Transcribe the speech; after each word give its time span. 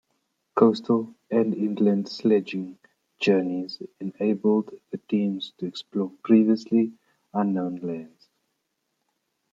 Coastal 0.55 1.13
and 1.29 1.53
inland 1.53 2.09
sledging 2.09 2.79
journeys 3.19 3.83
enabled 3.99 4.71
the 4.89 4.97
teams 4.97 5.53
to 5.59 5.67
explore 5.67 6.11
previously 6.23 6.93
unknown 7.35 7.75
lands. 7.75 8.27